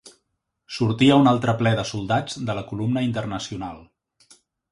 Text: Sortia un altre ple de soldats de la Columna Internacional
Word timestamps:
Sortia 0.77 1.17
un 1.23 1.29
altre 1.31 1.53
ple 1.59 1.73
de 1.81 1.83
soldats 1.91 2.39
de 2.47 2.57
la 2.61 2.65
Columna 2.71 3.05
Internacional 3.11 3.79